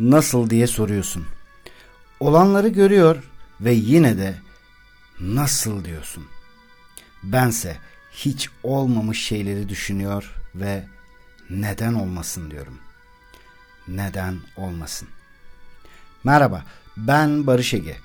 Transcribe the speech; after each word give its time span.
nasıl 0.00 0.50
diye 0.50 0.66
soruyorsun. 0.66 1.26
Olanları 2.20 2.68
görüyor 2.68 3.22
ve 3.60 3.72
yine 3.72 4.18
de 4.18 4.34
nasıl 5.20 5.84
diyorsun. 5.84 6.24
Bense 7.22 7.76
hiç 8.12 8.48
olmamış 8.62 9.24
şeyleri 9.24 9.68
düşünüyor 9.68 10.34
ve 10.54 10.84
neden 11.50 11.94
olmasın 11.94 12.50
diyorum. 12.50 12.78
Neden 13.88 14.36
olmasın? 14.56 15.08
Merhaba, 16.24 16.64
ben 16.96 17.46
Barış 17.46 17.74
Ege. 17.74 17.96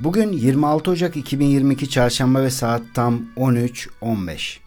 Bugün 0.00 0.32
26 0.32 0.90
Ocak 0.90 1.16
2022 1.16 1.90
Çarşamba 1.90 2.42
ve 2.42 2.50
saat 2.50 2.82
tam 2.94 3.22
13.15. 3.36 4.58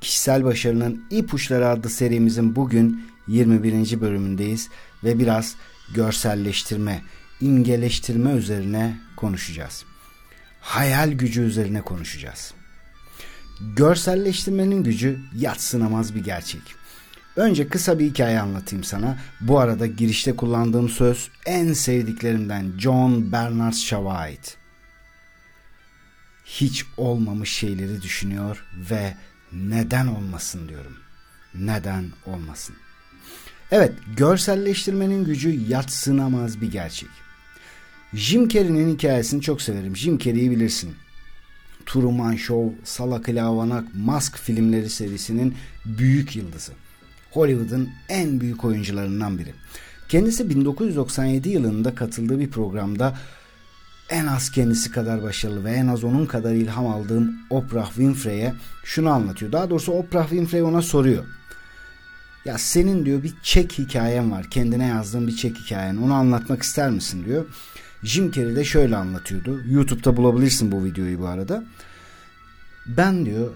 Kişisel 0.00 0.44
Başarının 0.44 1.04
İpuçları 1.10 1.68
adlı 1.68 1.90
serimizin 1.90 2.56
bugün 2.56 3.06
21. 3.28 4.00
bölümündeyiz 4.00 4.68
ve 5.04 5.18
biraz 5.18 5.56
görselleştirme, 5.94 7.02
imgeleştirme 7.40 8.32
üzerine 8.32 8.96
konuşacağız. 9.16 9.84
Hayal 10.60 11.12
gücü 11.12 11.42
üzerine 11.42 11.82
konuşacağız. 11.82 12.54
Görselleştirmenin 13.76 14.84
gücü 14.84 15.20
yatsınamaz 15.34 16.14
bir 16.14 16.24
gerçek. 16.24 16.62
Önce 17.36 17.68
kısa 17.68 17.98
bir 17.98 18.06
hikaye 18.06 18.40
anlatayım 18.40 18.84
sana. 18.84 19.18
Bu 19.40 19.58
arada 19.58 19.86
girişte 19.86 20.36
kullandığım 20.36 20.88
söz 20.88 21.30
en 21.46 21.72
sevdiklerimden 21.72 22.72
John 22.78 23.32
Bernard 23.32 23.74
Shaw'a 23.74 24.14
ait. 24.14 24.56
Hiç 26.44 26.84
olmamış 26.96 27.52
şeyleri 27.52 28.02
düşünüyor 28.02 28.64
ve 28.90 29.16
neden 29.52 30.06
olmasın 30.06 30.68
diyorum. 30.68 30.96
Neden 31.54 32.04
olmasın? 32.26 32.76
Evet, 33.72 33.92
görselleştirmenin 34.16 35.24
gücü 35.24 35.50
yatsınamaz 35.68 36.60
bir 36.60 36.70
gerçek. 36.70 37.08
Jim 38.14 38.48
Carrey'nin 38.48 38.94
hikayesini 38.94 39.42
çok 39.42 39.62
severim. 39.62 39.96
Jim 39.96 40.18
Carrey'i 40.18 40.50
bilirsin. 40.50 40.94
Truman 41.86 42.36
Show, 42.36 42.74
Salak 42.84 43.28
ile 43.28 43.42
Avanak, 43.42 43.84
Mask 43.94 44.38
filmleri 44.38 44.90
serisinin 44.90 45.54
büyük 45.84 46.36
yıldızı. 46.36 46.72
Hollywood'un 47.30 47.90
en 48.08 48.40
büyük 48.40 48.64
oyuncularından 48.64 49.38
biri. 49.38 49.54
Kendisi 50.08 50.50
1997 50.50 51.48
yılında 51.48 51.94
katıldığı 51.94 52.40
bir 52.40 52.50
programda 52.50 53.18
en 54.10 54.26
az 54.26 54.50
kendisi 54.50 54.90
kadar 54.90 55.22
başarılı 55.22 55.64
ve 55.64 55.70
en 55.70 55.86
az 55.86 56.04
onun 56.04 56.26
kadar 56.26 56.54
ilham 56.54 56.86
aldığım 56.86 57.36
Oprah 57.50 57.86
Winfrey'e 57.86 58.54
şunu 58.84 59.10
anlatıyor. 59.10 59.52
Daha 59.52 59.70
doğrusu 59.70 59.92
Oprah 59.92 60.28
Winfrey 60.28 60.62
ona 60.62 60.82
soruyor. 60.82 61.24
Ya 62.44 62.58
senin 62.58 63.06
diyor 63.06 63.22
bir 63.22 63.32
çek 63.42 63.78
hikayen 63.78 64.30
var. 64.32 64.50
Kendine 64.50 64.86
yazdığın 64.86 65.26
bir 65.26 65.36
çek 65.36 65.56
hikayen. 65.56 65.96
Onu 65.96 66.14
anlatmak 66.14 66.62
ister 66.62 66.90
misin 66.90 67.24
diyor. 67.24 67.44
Jim 68.02 68.30
Carrey 68.30 68.56
de 68.56 68.64
şöyle 68.64 68.96
anlatıyordu. 68.96 69.60
YouTube'da 69.68 70.16
bulabilirsin 70.16 70.72
bu 70.72 70.84
videoyu 70.84 71.20
bu 71.20 71.26
arada. 71.26 71.64
Ben 72.86 73.26
diyor 73.26 73.50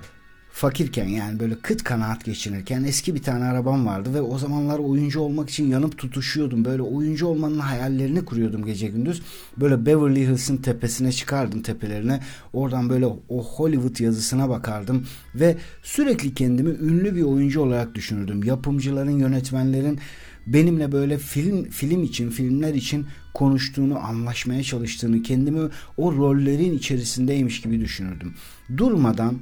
fakirken 0.56 1.08
yani 1.08 1.40
böyle 1.40 1.54
kıt 1.54 1.84
kanaat 1.84 2.24
geçinirken 2.24 2.84
eski 2.84 3.14
bir 3.14 3.22
tane 3.22 3.44
arabam 3.44 3.86
vardı 3.86 4.14
ve 4.14 4.20
o 4.20 4.38
zamanlar 4.38 4.78
oyuncu 4.78 5.20
olmak 5.20 5.50
için 5.50 5.70
yanıp 5.70 5.98
tutuşuyordum. 5.98 6.64
Böyle 6.64 6.82
oyuncu 6.82 7.26
olmanın 7.26 7.58
hayallerini 7.58 8.24
kuruyordum 8.24 8.64
gece 8.64 8.88
gündüz. 8.88 9.22
Böyle 9.56 9.86
Beverly 9.86 10.26
Hills'ın 10.26 10.56
tepesine 10.56 11.12
çıkardım 11.12 11.62
tepelerine. 11.62 12.20
Oradan 12.52 12.88
böyle 12.88 13.06
o 13.06 13.44
Hollywood 13.44 14.00
yazısına 14.00 14.48
bakardım 14.48 15.06
ve 15.34 15.56
sürekli 15.82 16.34
kendimi 16.34 16.70
ünlü 16.70 17.16
bir 17.16 17.22
oyuncu 17.22 17.60
olarak 17.60 17.94
düşünürdüm. 17.94 18.44
Yapımcıların, 18.44 19.18
yönetmenlerin 19.18 19.98
benimle 20.46 20.92
böyle 20.92 21.18
film 21.18 21.70
film 21.70 22.02
için, 22.02 22.30
filmler 22.30 22.74
için 22.74 23.06
konuştuğunu, 23.34 23.98
anlaşmaya 23.98 24.62
çalıştığını, 24.62 25.22
kendimi 25.22 25.68
o 25.96 26.12
rollerin 26.12 26.78
içerisindeymiş 26.78 27.60
gibi 27.60 27.80
düşünürdüm. 27.80 28.34
Durmadan 28.76 29.38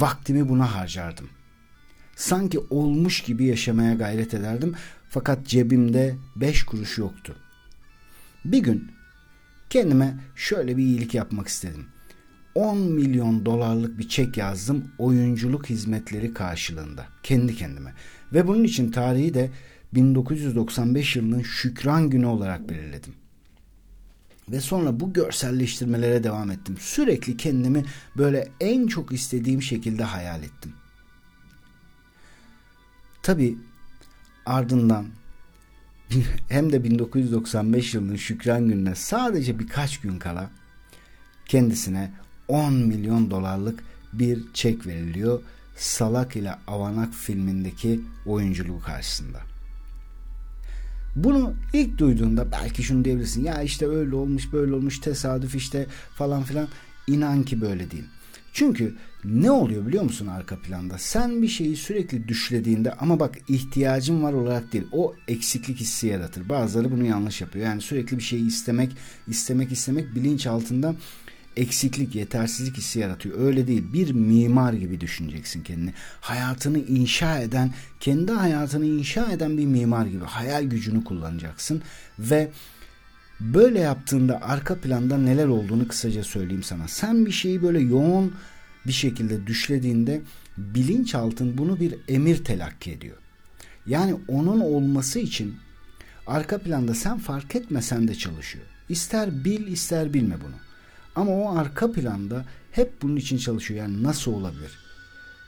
vaktimi 0.00 0.48
buna 0.48 0.74
harcardım. 0.74 1.28
Sanki 2.16 2.58
olmuş 2.58 3.20
gibi 3.20 3.44
yaşamaya 3.44 3.94
gayret 3.94 4.34
ederdim 4.34 4.74
fakat 5.10 5.46
cebimde 5.46 6.16
beş 6.36 6.62
kuruş 6.62 6.98
yoktu. 6.98 7.36
Bir 8.44 8.58
gün 8.58 8.90
kendime 9.70 10.18
şöyle 10.36 10.76
bir 10.76 10.82
iyilik 10.82 11.14
yapmak 11.14 11.48
istedim. 11.48 11.86
10 12.54 12.78
milyon 12.78 13.46
dolarlık 13.46 13.98
bir 13.98 14.08
çek 14.08 14.36
yazdım 14.36 14.84
oyunculuk 14.98 15.70
hizmetleri 15.70 16.34
karşılığında 16.34 17.06
kendi 17.22 17.56
kendime. 17.56 17.94
Ve 18.32 18.46
bunun 18.46 18.64
için 18.64 18.90
tarihi 18.90 19.34
de 19.34 19.50
1995 19.94 21.16
yılının 21.16 21.42
Şükran 21.42 22.10
Günü 22.10 22.26
olarak 22.26 22.68
belirledim. 22.68 23.14
Ve 24.52 24.60
sonra 24.60 25.00
bu 25.00 25.12
görselleştirmelere 25.12 26.24
devam 26.24 26.50
ettim. 26.50 26.76
Sürekli 26.80 27.36
kendimi 27.36 27.84
böyle 28.16 28.48
en 28.60 28.86
çok 28.86 29.12
istediğim 29.12 29.62
şekilde 29.62 30.04
hayal 30.04 30.42
ettim. 30.42 30.72
Tabi 33.22 33.58
ardından 34.46 35.06
hem 36.48 36.72
de 36.72 36.84
1995 36.84 37.94
yılının 37.94 38.16
Şükran 38.16 38.68
Günü'ne 38.68 38.94
sadece 38.94 39.58
birkaç 39.58 40.00
gün 40.00 40.18
kala 40.18 40.50
kendisine 41.46 42.12
10 42.48 42.74
milyon 42.74 43.30
dolarlık 43.30 43.84
bir 44.12 44.52
çek 44.54 44.86
veriliyor 44.86 45.42
Salak 45.76 46.36
ile 46.36 46.54
Avanak 46.66 47.14
filmindeki 47.14 48.00
oyunculuğu 48.26 48.80
karşısında. 48.80 49.51
Bunu 51.16 51.54
ilk 51.72 51.98
duyduğunda 51.98 52.52
belki 52.52 52.82
şunu 52.82 53.04
diyebilirsin. 53.04 53.44
Ya 53.44 53.62
işte 53.62 53.88
öyle 53.88 54.14
olmuş 54.14 54.52
böyle 54.52 54.74
olmuş 54.74 54.98
tesadüf 54.98 55.54
işte 55.54 55.86
falan 56.14 56.42
filan. 56.42 56.68
İnan 57.06 57.42
ki 57.42 57.60
böyle 57.60 57.90
değil. 57.90 58.04
Çünkü 58.52 58.94
ne 59.24 59.50
oluyor 59.50 59.86
biliyor 59.86 60.04
musun 60.04 60.26
arka 60.26 60.56
planda? 60.56 60.98
Sen 60.98 61.42
bir 61.42 61.48
şeyi 61.48 61.76
sürekli 61.76 62.28
düşlediğinde 62.28 62.92
ama 62.92 63.20
bak 63.20 63.38
ihtiyacın 63.48 64.22
var 64.22 64.32
olarak 64.32 64.72
değil. 64.72 64.84
O 64.92 65.14
eksiklik 65.28 65.80
hissi 65.80 66.06
yaratır. 66.06 66.48
Bazıları 66.48 66.90
bunu 66.92 67.04
yanlış 67.04 67.40
yapıyor. 67.40 67.66
Yani 67.66 67.80
sürekli 67.80 68.18
bir 68.18 68.22
şeyi 68.22 68.46
istemek, 68.46 68.96
istemek, 69.28 69.72
istemek 69.72 70.14
bilinç 70.14 70.46
altında 70.46 70.94
eksiklik, 71.56 72.14
yetersizlik 72.14 72.76
hissi 72.76 72.98
yaratıyor. 72.98 73.40
Öyle 73.40 73.66
değil. 73.66 73.92
Bir 73.92 74.12
mimar 74.12 74.72
gibi 74.72 75.00
düşüneceksin 75.00 75.62
kendini. 75.62 75.92
Hayatını 76.20 76.78
inşa 76.78 77.38
eden, 77.38 77.74
kendi 78.00 78.32
hayatını 78.32 78.86
inşa 78.86 79.32
eden 79.32 79.58
bir 79.58 79.66
mimar 79.66 80.06
gibi 80.06 80.24
hayal 80.24 80.64
gücünü 80.64 81.04
kullanacaksın 81.04 81.82
ve 82.18 82.50
böyle 83.40 83.80
yaptığında 83.80 84.42
arka 84.42 84.80
planda 84.80 85.18
neler 85.18 85.46
olduğunu 85.46 85.88
kısaca 85.88 86.24
söyleyeyim 86.24 86.62
sana. 86.62 86.88
Sen 86.88 87.26
bir 87.26 87.32
şeyi 87.32 87.62
böyle 87.62 87.80
yoğun 87.80 88.34
bir 88.86 88.92
şekilde 88.92 89.46
düşlediğinde 89.46 90.20
bilinçaltın 90.56 91.58
bunu 91.58 91.80
bir 91.80 91.94
emir 92.08 92.44
telakki 92.44 92.90
ediyor. 92.90 93.16
Yani 93.86 94.14
onun 94.28 94.60
olması 94.60 95.18
için 95.18 95.56
arka 96.26 96.58
planda 96.58 96.94
sen 96.94 97.18
fark 97.18 97.56
etmesen 97.56 98.08
de 98.08 98.14
çalışıyor. 98.14 98.64
İster 98.88 99.44
bil 99.44 99.66
ister 99.66 100.14
bilme 100.14 100.34
bunu. 100.40 100.71
Ama 101.16 101.32
o 101.32 101.58
arka 101.58 101.92
planda 101.92 102.44
hep 102.72 103.02
bunun 103.02 103.16
için 103.16 103.38
çalışıyor. 103.38 103.80
Yani 103.80 104.02
nasıl 104.02 104.32
olabilir? 104.32 104.78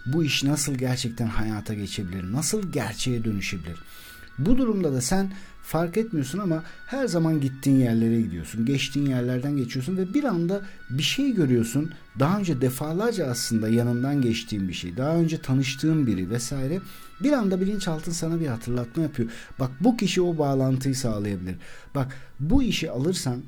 Bu 0.06 0.24
iş 0.24 0.44
nasıl 0.44 0.74
gerçekten 0.74 1.26
hayata 1.26 1.74
geçebilir? 1.74 2.32
Nasıl 2.32 2.72
gerçeğe 2.72 3.24
dönüşebilir? 3.24 3.78
Bu 4.38 4.58
durumda 4.58 4.92
da 4.92 5.00
sen 5.00 5.32
fark 5.62 5.96
etmiyorsun 5.96 6.38
ama 6.38 6.62
her 6.86 7.06
zaman 7.06 7.40
gittiğin 7.40 7.78
yerlere 7.78 8.20
gidiyorsun. 8.20 8.66
Geçtiğin 8.66 9.06
yerlerden 9.06 9.56
geçiyorsun 9.56 9.96
ve 9.96 10.14
bir 10.14 10.24
anda 10.24 10.62
bir 10.90 11.02
şey 11.02 11.34
görüyorsun. 11.34 11.90
Daha 12.18 12.38
önce 12.38 12.60
defalarca 12.60 13.26
aslında 13.26 13.68
yanından 13.68 14.22
geçtiğin 14.22 14.68
bir 14.68 14.72
şey. 14.72 14.96
Daha 14.96 15.16
önce 15.16 15.38
tanıştığın 15.38 16.06
biri 16.06 16.30
vesaire. 16.30 16.80
Bir 17.20 17.32
anda 17.32 17.60
bilinçaltın 17.60 18.12
sana 18.12 18.40
bir 18.40 18.46
hatırlatma 18.46 19.02
yapıyor. 19.02 19.28
Bak 19.58 19.70
bu 19.80 19.96
kişi 19.96 20.22
o 20.22 20.38
bağlantıyı 20.38 20.94
sağlayabilir. 20.94 21.56
Bak 21.94 22.16
bu 22.40 22.62
işi 22.62 22.90
alırsan 22.90 23.42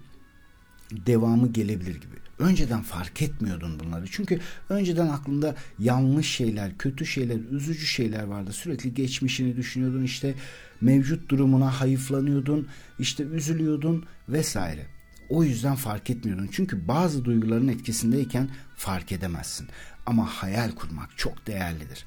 devamı 0.91 1.53
gelebilir 1.53 1.94
gibi. 1.94 2.17
Önceden 2.38 2.83
fark 2.83 3.23
etmiyordun 3.23 3.81
bunları. 3.81 4.05
Çünkü 4.11 4.41
önceden 4.69 5.06
aklında 5.09 5.55
yanlış 5.79 6.31
şeyler, 6.31 6.79
kötü 6.79 7.06
şeyler, 7.06 7.38
üzücü 7.50 7.87
şeyler 7.87 8.23
vardı. 8.23 8.53
Sürekli 8.53 8.94
geçmişini 8.94 9.56
düşünüyordun 9.56 10.03
işte 10.03 10.35
mevcut 10.81 11.29
durumuna 11.29 11.81
hayıflanıyordun, 11.81 12.69
işte 12.99 13.25
üzülüyordun 13.25 14.05
vesaire. 14.29 14.87
O 15.29 15.44
yüzden 15.44 15.75
fark 15.75 16.11
etmiyordun. 16.11 16.49
Çünkü 16.53 16.88
bazı 16.88 17.25
duyguların 17.25 17.69
etkisindeyken 17.69 18.49
fark 18.77 19.12
edemezsin. 19.12 19.69
Ama 20.06 20.27
hayal 20.27 20.71
kurmak 20.71 21.19
çok 21.19 21.47
değerlidir. 21.47 22.05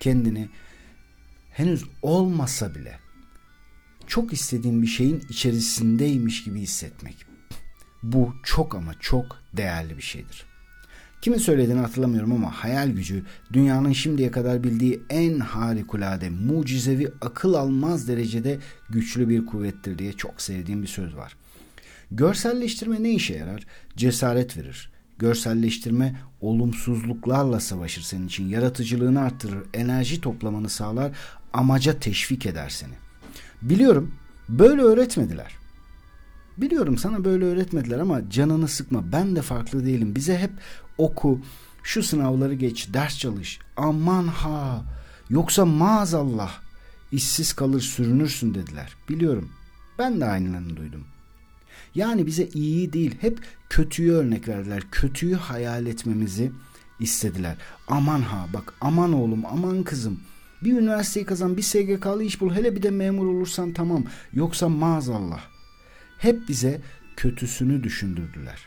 Kendini 0.00 0.48
henüz 1.50 1.84
olmasa 2.02 2.74
bile 2.74 2.98
çok 4.06 4.32
istediğin 4.32 4.82
bir 4.82 4.86
şeyin 4.86 5.24
içerisindeymiş 5.28 6.44
gibi 6.44 6.60
hissetmek. 6.60 7.35
Bu 8.12 8.34
çok 8.42 8.74
ama 8.74 8.94
çok 9.00 9.38
değerli 9.52 9.96
bir 9.96 10.02
şeydir. 10.02 10.46
Kimin 11.20 11.38
söylediğini 11.38 11.80
hatırlamıyorum 11.80 12.32
ama 12.32 12.50
hayal 12.50 12.88
gücü 12.88 13.24
dünyanın 13.52 13.92
şimdiye 13.92 14.30
kadar 14.30 14.64
bildiği 14.64 15.02
en 15.10 15.40
harikulade, 15.40 16.30
mucizevi, 16.30 17.08
akıl 17.20 17.54
almaz 17.54 18.08
derecede 18.08 18.58
güçlü 18.90 19.28
bir 19.28 19.46
kuvvettir 19.46 19.98
diye 19.98 20.12
çok 20.12 20.40
sevdiğim 20.40 20.82
bir 20.82 20.86
söz 20.86 21.16
var. 21.16 21.36
Görselleştirme 22.10 23.02
ne 23.02 23.10
işe 23.10 23.34
yarar? 23.34 23.66
Cesaret 23.96 24.56
verir. 24.56 24.90
Görselleştirme 25.18 26.20
olumsuzluklarla 26.40 27.60
savaşır 27.60 28.02
senin 28.02 28.26
için. 28.26 28.48
Yaratıcılığını 28.48 29.20
arttırır, 29.20 29.64
enerji 29.74 30.20
toplamanı 30.20 30.68
sağlar, 30.68 31.12
amaca 31.52 31.98
teşvik 32.00 32.46
eder 32.46 32.68
seni. 32.68 32.94
Biliyorum 33.62 34.14
böyle 34.48 34.82
öğretmediler. 34.82 35.65
Biliyorum 36.58 36.98
sana 36.98 37.24
böyle 37.24 37.44
öğretmediler 37.44 37.98
ama 37.98 38.30
canını 38.30 38.68
sıkma. 38.68 39.12
Ben 39.12 39.36
de 39.36 39.42
farklı 39.42 39.84
değilim. 39.84 40.14
Bize 40.14 40.38
hep 40.38 40.50
oku, 40.98 41.40
şu 41.82 42.02
sınavları 42.02 42.54
geç, 42.54 42.88
ders 42.94 43.18
çalış. 43.18 43.58
Aman 43.76 44.26
ha, 44.26 44.84
yoksa 45.30 45.64
maazallah 45.64 46.60
işsiz 47.12 47.52
kalır 47.52 47.80
sürünürsün 47.80 48.54
dediler. 48.54 48.96
Biliyorum. 49.08 49.48
Ben 49.98 50.20
de 50.20 50.24
aynılarını 50.24 50.76
duydum. 50.76 51.04
Yani 51.94 52.26
bize 52.26 52.48
iyi 52.54 52.92
değil, 52.92 53.14
hep 53.20 53.38
kötüyü 53.70 54.12
örnek 54.12 54.48
verdiler. 54.48 54.82
Kötüyü 54.90 55.34
hayal 55.34 55.86
etmemizi 55.86 56.52
istediler. 57.00 57.56
Aman 57.88 58.20
ha 58.20 58.46
bak 58.54 58.74
aman 58.80 59.12
oğlum 59.12 59.46
aman 59.46 59.82
kızım. 59.82 60.20
Bir 60.64 60.72
üniversiteyi 60.72 61.26
kazan 61.26 61.56
bir 61.56 61.62
SGK'lı 61.62 62.22
iş 62.22 62.40
bul 62.40 62.54
hele 62.54 62.76
bir 62.76 62.82
de 62.82 62.90
memur 62.90 63.26
olursan 63.26 63.72
tamam. 63.72 64.04
Yoksa 64.32 64.68
maazallah. 64.68 65.55
Hep 66.18 66.48
bize 66.48 66.80
kötüsünü 67.16 67.84
düşündürdüler. 67.84 68.58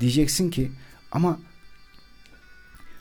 Diyeceksin 0.00 0.50
ki 0.50 0.72
ama 1.12 1.40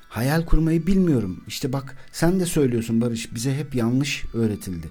hayal 0.10 0.46
kurmayı 0.46 0.88
bilmiyorum. 0.88 1.44
İşte 1.48 1.74
bak 1.74 1.98
sen 2.12 2.40
de 2.40 2.46
söylüyorsun 2.46 3.02
Barış 3.02 3.36
bize 3.36 3.58
hep 3.58 3.76
yanlış 3.76 4.26
öğretildi. 4.34 4.90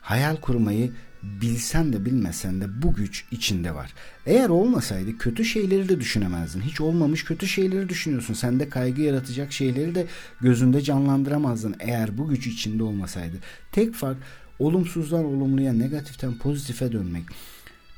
Hayal 0.00 0.36
kurmayı 0.36 0.92
bilsen 1.22 1.92
de 1.92 2.04
bilmesen 2.04 2.60
de 2.60 2.82
bu 2.82 2.94
güç 2.94 3.24
içinde 3.30 3.74
var. 3.74 3.94
Eğer 4.26 4.48
olmasaydı 4.48 5.18
kötü 5.18 5.44
şeyleri 5.44 5.88
de 5.88 6.00
düşünemezdin. 6.00 6.60
Hiç 6.60 6.80
olmamış 6.80 7.24
kötü 7.24 7.48
şeyleri 7.48 7.88
düşünüyorsun. 7.88 8.34
Sende 8.34 8.68
kaygı 8.68 9.02
yaratacak 9.02 9.52
şeyleri 9.52 9.94
de 9.94 10.06
gözünde 10.40 10.82
canlandıramazdın 10.82 11.76
eğer 11.80 12.18
bu 12.18 12.28
güç 12.28 12.46
içinde 12.46 12.82
olmasaydı. 12.82 13.36
Tek 13.72 13.94
fark 13.94 14.18
olumsuzdan 14.58 15.24
olumluya, 15.24 15.72
negatiften 15.72 16.38
pozitife 16.38 16.92
dönmek. 16.92 17.24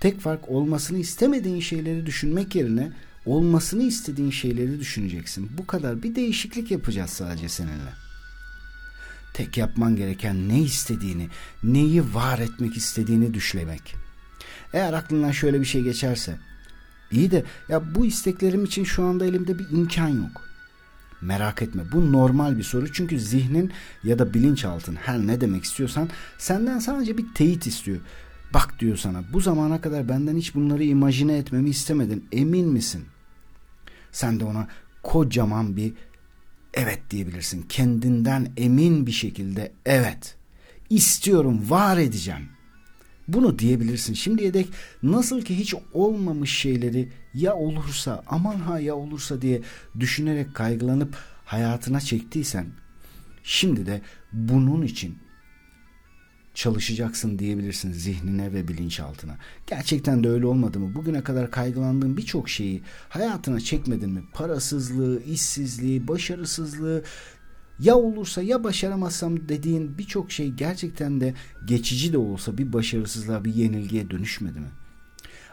Tek 0.00 0.20
fark 0.20 0.48
olmasını 0.48 0.98
istemediğin 0.98 1.60
şeyleri 1.60 2.06
düşünmek 2.06 2.54
yerine 2.54 2.92
olmasını 3.26 3.82
istediğin 3.82 4.30
şeyleri 4.30 4.80
düşüneceksin. 4.80 5.50
Bu 5.58 5.66
kadar 5.66 6.02
bir 6.02 6.14
değişiklik 6.14 6.70
yapacağız 6.70 7.10
sadece 7.10 7.48
seninle. 7.48 7.92
Tek 9.34 9.56
yapman 9.56 9.96
gereken 9.96 10.48
ne 10.48 10.60
istediğini, 10.60 11.28
neyi 11.62 12.14
var 12.14 12.38
etmek 12.38 12.76
istediğini 12.76 13.34
düşlemek. 13.34 13.94
Eğer 14.72 14.92
aklından 14.92 15.30
şöyle 15.30 15.60
bir 15.60 15.64
şey 15.64 15.82
geçerse, 15.82 16.38
iyi 17.12 17.30
de 17.30 17.44
ya 17.68 17.94
bu 17.94 18.06
isteklerim 18.06 18.64
için 18.64 18.84
şu 18.84 19.04
anda 19.04 19.24
elimde 19.24 19.58
bir 19.58 19.70
imkan 19.70 20.08
yok. 20.08 20.47
Merak 21.20 21.62
etme 21.62 21.82
bu 21.92 22.12
normal 22.12 22.58
bir 22.58 22.62
soru 22.62 22.92
çünkü 22.92 23.20
zihnin 23.20 23.72
ya 24.04 24.18
da 24.18 24.34
bilinçaltın 24.34 24.96
her 24.96 25.18
ne 25.18 25.40
demek 25.40 25.64
istiyorsan 25.64 26.08
senden 26.38 26.78
sadece 26.78 27.18
bir 27.18 27.26
teyit 27.34 27.66
istiyor. 27.66 27.98
Bak 28.54 28.74
diyor 28.80 28.96
sana 28.96 29.22
bu 29.32 29.40
zamana 29.40 29.80
kadar 29.80 30.08
benden 30.08 30.36
hiç 30.36 30.54
bunları 30.54 30.84
imajine 30.84 31.36
etmemi 31.36 31.70
istemedin 31.70 32.28
emin 32.32 32.68
misin? 32.68 33.04
Sen 34.12 34.40
de 34.40 34.44
ona 34.44 34.68
kocaman 35.02 35.76
bir 35.76 35.92
evet 36.74 37.00
diyebilirsin. 37.10 37.62
Kendinden 37.62 38.52
emin 38.56 39.06
bir 39.06 39.12
şekilde 39.12 39.72
evet 39.86 40.36
istiyorum 40.90 41.70
var 41.70 41.96
edeceğim. 41.96 42.48
Bunu 43.28 43.58
diyebilirsin. 43.58 44.14
Şimdiye 44.14 44.54
dek 44.54 44.68
nasıl 45.02 45.42
ki 45.42 45.58
hiç 45.58 45.74
olmamış 45.92 46.50
şeyleri 46.58 47.08
ya 47.34 47.54
olursa 47.54 48.22
aman 48.26 48.56
ha 48.56 48.80
ya 48.80 48.94
olursa 48.96 49.42
diye 49.42 49.62
düşünerek 50.00 50.54
kaygılanıp 50.54 51.16
hayatına 51.44 52.00
çektiysen 52.00 52.66
şimdi 53.42 53.86
de 53.86 54.00
bunun 54.32 54.82
için 54.82 55.18
çalışacaksın 56.58 57.38
diyebilirsin 57.38 57.92
zihnine 57.92 58.52
ve 58.52 58.68
bilinçaltına. 58.68 59.38
Gerçekten 59.66 60.24
de 60.24 60.28
öyle 60.28 60.46
olmadı 60.46 60.78
mı? 60.78 60.94
Bugüne 60.94 61.22
kadar 61.22 61.50
kaygılandığın 61.50 62.16
birçok 62.16 62.48
şeyi 62.48 62.82
hayatına 63.08 63.60
çekmedin 63.60 64.10
mi? 64.10 64.22
Parasızlığı, 64.32 65.22
işsizliği, 65.22 66.08
başarısızlığı, 66.08 67.02
ya 67.80 67.96
olursa 67.96 68.42
ya 68.42 68.64
başaramazsam 68.64 69.48
dediğin 69.48 69.98
birçok 69.98 70.32
şey 70.32 70.50
gerçekten 70.50 71.20
de 71.20 71.34
geçici 71.66 72.12
de 72.12 72.18
olsa 72.18 72.58
bir 72.58 72.72
başarısızlığa, 72.72 73.44
bir 73.44 73.54
yenilgiye 73.54 74.10
dönüşmedi 74.10 74.60
mi? 74.60 74.68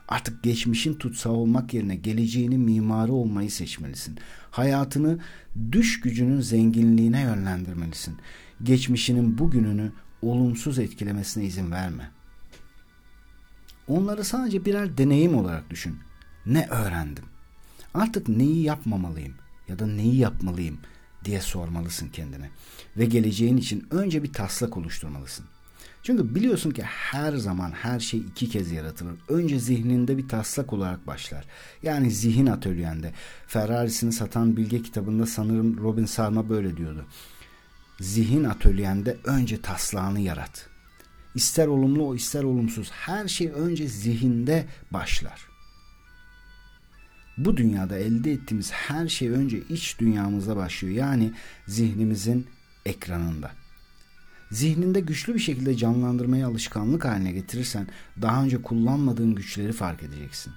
Artık 0.08 0.44
geçmişin 0.44 0.94
tutsağı 0.94 1.34
olmak 1.34 1.74
yerine 1.74 1.96
geleceğinin 1.96 2.60
mimarı 2.60 3.14
olmayı 3.14 3.52
seçmelisin. 3.52 4.18
Hayatını 4.52 5.20
düş 5.72 6.00
gücünün 6.00 6.42
zenginliğine 6.42 7.22
yönlendirmelisin. 7.22 8.18
Geçmişinin 8.64 9.38
bugününü 9.38 9.92
olumsuz 10.22 10.80
etkilemesine 10.80 11.46
izin 11.46 11.72
verme. 11.72 12.12
Onları 13.88 14.24
sadece 14.24 14.66
birer 14.66 14.98
deneyim 14.98 15.36
olarak 15.36 15.70
düşün. 15.70 15.98
Ne 16.46 16.68
öğrendim? 16.68 17.24
Artık 17.94 18.30
neyi 18.30 18.64
yapmamalıyım 18.64 19.34
ya 19.68 19.80
da 19.80 19.88
neyi 19.88 20.16
yapmalıyım 20.16 20.78
diye 21.26 21.42
sormalısın 21.42 22.10
kendine. 22.10 22.50
Ve 22.98 23.06
geleceğin 23.06 23.58
için 23.58 23.88
önce 23.92 24.24
bir 24.24 24.34
taslak 24.34 24.78
oluşturmalısın. 24.78 25.46
Çünkü 26.04 26.36
biliyorsun 26.36 26.72
ki 26.72 26.82
her 26.84 27.34
zaman 27.34 27.72
her 27.72 28.00
şey 28.00 28.20
iki 28.20 28.50
kez 28.50 28.72
yaratılır. 28.72 29.14
Önce 29.30 29.60
zihninde 29.60 30.18
bir 30.18 30.28
taslak 30.28 30.74
olarak 30.74 31.08
başlar. 31.08 31.46
Yani 31.84 32.12
zihin 32.12 32.46
atölyende. 32.46 33.14
Ferrari'sini 33.48 34.14
satan 34.14 34.58
Bilge 34.58 34.82
kitabında 34.82 35.26
sanırım 35.26 35.78
Robin 35.84 36.06
Sarma 36.06 36.50
böyle 36.50 36.78
diyordu 36.78 37.06
zihin 38.00 38.44
atölyende 38.44 39.18
önce 39.24 39.62
taslağını 39.62 40.20
yarat. 40.20 40.68
İster 41.36 41.68
olumlu 41.68 42.08
o 42.08 42.16
ister 42.16 42.44
olumsuz 42.44 42.92
her 42.92 43.28
şey 43.28 43.48
önce 43.48 43.88
zihinde 43.88 44.66
başlar. 44.92 45.48
Bu 47.38 47.58
dünyada 47.58 47.98
elde 47.98 48.32
ettiğimiz 48.32 48.72
her 48.72 49.08
şey 49.08 49.30
önce 49.30 49.62
iç 49.70 50.00
dünyamızda 50.00 50.56
başlıyor. 50.56 50.96
Yani 50.96 51.32
zihnimizin 51.68 52.48
ekranında. 52.86 53.52
Zihninde 54.52 55.00
güçlü 55.00 55.34
bir 55.34 55.40
şekilde 55.40 55.78
canlandırmayı 55.78 56.48
alışkanlık 56.48 57.06
haline 57.06 57.32
getirirsen 57.32 57.88
daha 58.22 58.44
önce 58.44 58.62
kullanmadığın 58.62 59.36
güçleri 59.36 59.72
fark 59.72 60.04
edeceksin. 60.04 60.54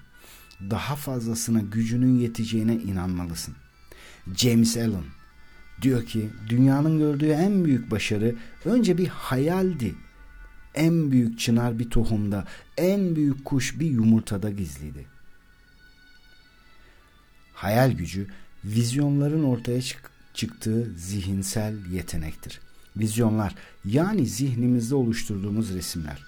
Daha 0.70 0.96
fazlasına 0.96 1.60
gücünün 1.60 2.18
yeteceğine 2.18 2.74
inanmalısın. 2.74 3.54
James 4.36 4.76
Allen 4.76 5.04
Diyor 5.82 6.06
ki 6.06 6.28
dünyanın 6.48 6.98
gördüğü 6.98 7.28
en 7.28 7.64
büyük 7.64 7.90
başarı 7.90 8.34
önce 8.64 8.98
bir 8.98 9.06
hayaldi. 9.06 9.94
En 10.74 11.10
büyük 11.10 11.38
çınar 11.38 11.78
bir 11.78 11.90
tohumda, 11.90 12.44
en 12.76 13.16
büyük 13.16 13.44
kuş 13.44 13.80
bir 13.80 13.90
yumurtada 13.90 14.50
gizliydi. 14.50 15.06
Hayal 17.58 17.92
gücü 17.92 18.26
vizyonların 18.64 19.44
ortaya 19.44 19.82
çık 19.82 20.10
çıktığı 20.34 20.92
zihinsel 20.96 21.86
yetenektir. 21.86 22.60
Vizyonlar 22.96 23.54
yani 23.84 24.26
zihnimizde 24.26 24.94
oluşturduğumuz 24.94 25.74
resimler. 25.74 26.24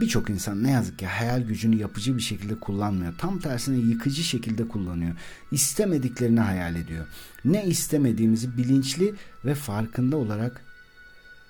Birçok 0.00 0.30
insan 0.30 0.62
ne 0.62 0.70
yazık 0.70 0.98
ki 0.98 1.06
hayal 1.06 1.42
gücünü 1.42 1.76
yapıcı 1.76 2.16
bir 2.16 2.22
şekilde 2.22 2.60
kullanmıyor. 2.60 3.18
Tam 3.18 3.38
tersine 3.38 3.76
yıkıcı 3.76 4.22
şekilde 4.22 4.68
kullanıyor. 4.68 5.16
İstemediklerini 5.52 6.40
hayal 6.40 6.76
ediyor. 6.76 7.06
Ne 7.44 7.66
istemediğimizi 7.66 8.56
bilinçli 8.56 9.14
ve 9.44 9.54
farkında 9.54 10.16
olarak 10.16 10.64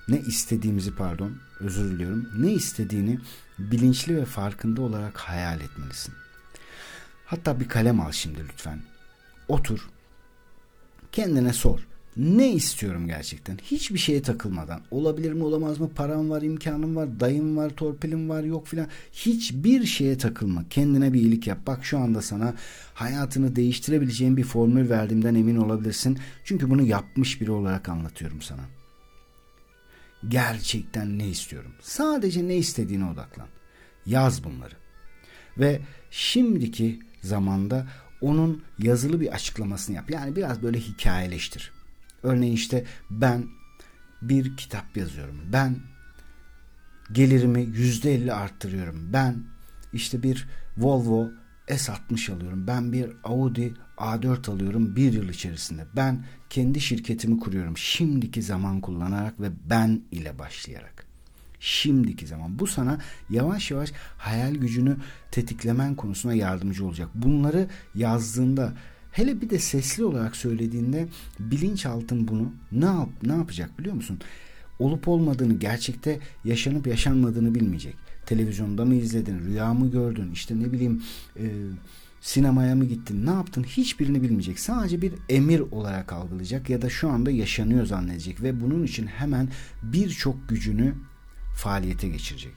ne 0.08 0.20
istediğimizi 0.20 0.94
pardon 0.94 1.32
özür 1.60 1.90
diliyorum. 1.90 2.28
Ne 2.38 2.52
istediğini 2.52 3.20
bilinçli 3.58 4.16
ve 4.16 4.24
farkında 4.24 4.82
olarak 4.82 5.18
hayal 5.18 5.60
etmelisin. 5.60 6.14
Hatta 7.26 7.60
bir 7.60 7.68
kalem 7.68 8.00
al 8.00 8.12
şimdi 8.12 8.40
lütfen. 8.52 8.93
Otur. 9.48 9.88
Kendine 11.12 11.52
sor 11.52 11.86
ne 12.16 12.52
istiyorum 12.52 13.06
gerçekten? 13.06 13.58
Hiçbir 13.58 13.98
şeye 13.98 14.22
takılmadan. 14.22 14.80
Olabilir 14.90 15.32
mi 15.32 15.44
olamaz 15.44 15.80
mı? 15.80 15.90
Param 15.94 16.30
var, 16.30 16.42
imkanım 16.42 16.96
var, 16.96 17.20
dayım 17.20 17.56
var, 17.56 17.70
torpilim 17.70 18.28
var, 18.28 18.42
yok 18.44 18.66
filan. 18.66 18.88
Hiçbir 19.12 19.84
şeye 19.84 20.18
takılma. 20.18 20.64
Kendine 20.70 21.12
bir 21.12 21.20
iyilik 21.20 21.46
yap. 21.46 21.58
Bak 21.66 21.84
şu 21.84 21.98
anda 21.98 22.22
sana 22.22 22.54
hayatını 22.94 23.56
değiştirebileceğin 23.56 24.36
bir 24.36 24.44
formül 24.44 24.90
verdiğimden 24.90 25.34
emin 25.34 25.56
olabilirsin. 25.56 26.18
Çünkü 26.44 26.70
bunu 26.70 26.82
yapmış 26.82 27.40
biri 27.40 27.50
olarak 27.50 27.88
anlatıyorum 27.88 28.42
sana. 28.42 28.62
Gerçekten 30.28 31.18
ne 31.18 31.28
istiyorum? 31.28 31.72
Sadece 31.80 32.48
ne 32.48 32.56
istediğine 32.56 33.04
odaklan. 33.10 33.48
Yaz 34.06 34.44
bunları. 34.44 34.74
Ve 35.58 35.80
şimdiki 36.10 37.00
zamanda 37.22 37.86
onun 38.24 38.62
yazılı 38.78 39.20
bir 39.20 39.34
açıklamasını 39.34 39.96
yap. 39.96 40.10
Yani 40.10 40.36
biraz 40.36 40.62
böyle 40.62 40.80
hikayeleştir. 40.80 41.72
Örneğin 42.22 42.52
işte 42.52 42.84
ben 43.10 43.44
bir 44.22 44.56
kitap 44.56 44.96
yazıyorum. 44.96 45.40
Ben 45.52 45.76
gelirimi 47.12 47.62
yüzde 47.62 48.14
elli 48.14 48.32
arttırıyorum. 48.32 49.12
Ben 49.12 49.44
işte 49.92 50.22
bir 50.22 50.48
Volvo 50.78 51.30
S60 51.68 52.32
alıyorum. 52.32 52.66
Ben 52.66 52.92
bir 52.92 53.10
Audi 53.24 53.74
A4 53.96 54.50
alıyorum 54.50 54.96
bir 54.96 55.12
yıl 55.12 55.28
içerisinde. 55.28 55.86
Ben 55.96 56.24
kendi 56.50 56.80
şirketimi 56.80 57.40
kuruyorum. 57.40 57.76
Şimdiki 57.78 58.42
zaman 58.42 58.80
kullanarak 58.80 59.40
ve 59.40 59.48
ben 59.70 60.02
ile 60.10 60.38
başlayarak. 60.38 60.93
Şimdiki 61.64 62.26
zaman. 62.26 62.58
Bu 62.58 62.66
sana 62.66 62.98
yavaş 63.30 63.70
yavaş 63.70 63.92
hayal 64.18 64.54
gücünü 64.54 64.96
tetiklemen 65.30 65.94
konusuna 65.94 66.34
yardımcı 66.34 66.86
olacak. 66.86 67.08
Bunları 67.14 67.68
yazdığında 67.94 68.72
hele 69.12 69.40
bir 69.40 69.50
de 69.50 69.58
sesli 69.58 70.04
olarak 70.04 70.36
söylediğinde 70.36 71.08
bilinçaltın 71.38 72.28
bunu 72.28 72.52
ne 72.72 72.84
yap 72.84 73.08
ne 73.22 73.32
yapacak 73.32 73.78
biliyor 73.78 73.94
musun? 73.94 74.18
Olup 74.78 75.08
olmadığını, 75.08 75.54
gerçekte 75.54 76.20
yaşanıp 76.44 76.86
yaşanmadığını 76.86 77.54
bilmeyecek. 77.54 77.96
Televizyonda 78.26 78.84
mı 78.84 78.94
izledin, 78.94 79.38
rüya 79.38 79.74
mı 79.74 79.90
gördün, 79.90 80.30
işte 80.32 80.60
ne 80.60 80.72
bileyim 80.72 81.02
e, 81.36 81.44
sinemaya 82.20 82.74
mı 82.74 82.84
gittin, 82.84 83.26
ne 83.26 83.30
yaptın 83.30 83.62
hiçbirini 83.62 84.22
bilmeyecek. 84.22 84.60
Sadece 84.60 85.02
bir 85.02 85.12
emir 85.28 85.60
olarak 85.60 86.12
algılayacak 86.12 86.70
ya 86.70 86.82
da 86.82 86.90
şu 86.90 87.08
anda 87.08 87.30
yaşanıyor 87.30 87.86
zannedecek 87.86 88.42
ve 88.42 88.60
bunun 88.60 88.82
için 88.84 89.06
hemen 89.06 89.48
birçok 89.82 90.48
gücünü 90.48 90.94
faaliyete 91.54 92.08
geçirecek. 92.08 92.54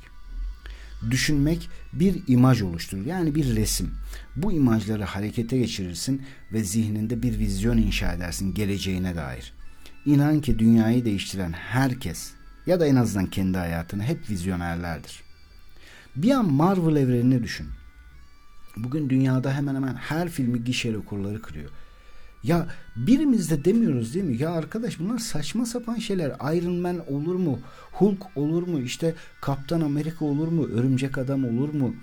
Düşünmek 1.11 1.69
bir 1.93 2.23
imaj 2.27 2.61
oluşturur. 2.61 3.05
Yani 3.05 3.35
bir 3.35 3.55
resim. 3.55 3.91
Bu 4.35 4.51
imajları 4.51 5.03
harekete 5.03 5.57
geçirirsin 5.57 6.21
ve 6.53 6.63
zihninde 6.63 7.23
bir 7.23 7.39
vizyon 7.39 7.77
inşa 7.77 8.13
edersin 8.13 8.53
geleceğine 8.53 9.15
dair. 9.15 9.53
İnan 10.05 10.41
ki 10.41 10.59
dünyayı 10.59 11.05
değiştiren 11.05 11.51
herkes 11.51 12.31
ya 12.65 12.79
da 12.79 12.87
en 12.87 12.95
azından 12.95 13.25
kendi 13.25 13.57
hayatını 13.57 14.03
hep 14.03 14.29
vizyonerlerdir. 14.29 15.23
Bir 16.15 16.31
an 16.31 16.53
Marvel 16.53 16.95
evrenini 16.95 17.43
düşün. 17.43 17.67
Bugün 18.77 19.09
dünyada 19.09 19.53
hemen 19.53 19.75
hemen 19.75 19.95
her 19.95 20.29
filmi 20.29 20.63
gişe 20.63 20.93
rekorları 20.93 21.41
kırıyor. 21.41 21.69
Ya 22.43 22.67
birimiz 22.95 23.51
de 23.51 23.65
demiyoruz 23.65 24.13
değil 24.13 24.25
mi? 24.25 24.41
Ya 24.41 24.51
arkadaş 24.51 24.99
bunlar 24.99 25.19
saçma 25.19 25.65
sapan 25.65 25.95
şeyler. 25.95 26.55
Iron 26.55 26.75
Man 26.75 27.13
olur 27.13 27.35
mu? 27.35 27.59
Hulk 27.91 28.37
olur 28.37 28.67
mu? 28.67 28.79
İşte 28.79 29.15
Kaptan 29.41 29.81
Amerika 29.81 30.25
olur 30.25 30.47
mu? 30.47 30.65
Örümcek 30.65 31.17
Adam 31.17 31.45
olur 31.45 31.73
mu? 31.73 31.95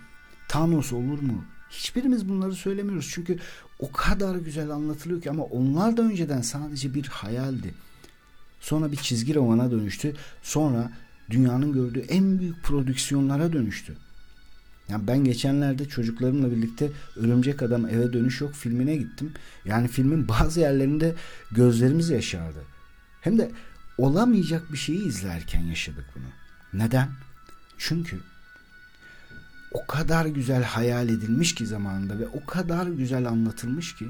Thanos 0.49 0.93
olur 0.93 1.19
mu? 1.23 1.45
Hiçbirimiz 1.71 2.29
bunları 2.29 2.55
söylemiyoruz. 2.55 3.11
Çünkü 3.15 3.39
o 3.79 3.93
kadar 3.93 4.37
güzel 4.37 4.71
anlatılıyor 4.71 5.23
ki 5.23 5.31
ama 5.31 5.45
onlar 5.45 5.97
da 5.97 6.03
önceden 6.03 6.41
sadece 6.41 6.95
bir 6.95 7.07
hayaldi. 7.07 7.75
Sonra 8.61 8.93
bir 8.93 8.97
çizgi 8.97 9.35
romana 9.35 9.71
dönüştü. 9.71 10.15
Sonra 10.43 10.93
dünyanın 11.31 11.73
gördüğü 11.73 12.01
en 12.01 12.39
büyük 12.39 12.63
prodüksiyonlara 12.63 13.53
dönüştü. 13.53 13.97
Yani 14.89 15.07
ben 15.07 15.25
geçenlerde 15.25 15.89
çocuklarımla 15.89 16.51
birlikte 16.51 16.91
Örümcek 17.17 17.63
Adam 17.63 17.89
Eve 17.89 18.13
Dönüş 18.13 18.41
Yok 18.41 18.53
filmine 18.55 18.97
gittim. 18.97 19.33
Yani 19.65 19.89
filmin 19.89 20.29
bazı 20.29 20.61
yerlerinde 20.61 21.15
gözlerimiz 21.51 22.11
yaşardı. 22.11 22.65
Hem 23.21 23.39
de 23.39 23.51
olamayacak 23.99 24.73
bir 24.73 24.79
şeyi 24.79 25.05
izlerken 25.05 25.61
yaşadık 25.61 26.05
bunu. 26.15 26.25
Neden? 26.83 27.09
Çünkü 27.79 28.21
o 29.73 29.87
kadar 29.87 30.27
güzel 30.27 30.63
hayal 30.63 31.09
edilmiş 31.09 31.55
ki 31.55 31.67
zamanında 31.67 32.19
ve 32.19 32.27
o 32.27 32.47
kadar 32.47 32.87
güzel 32.87 33.29
anlatılmış 33.29 33.97
ki 33.97 34.07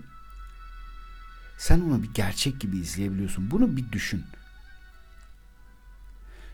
sen 1.58 1.80
onu 1.80 2.02
bir 2.02 2.10
gerçek 2.14 2.60
gibi 2.60 2.78
izleyebiliyorsun. 2.78 3.50
Bunu 3.50 3.76
bir 3.76 3.92
düşün. 3.92 4.24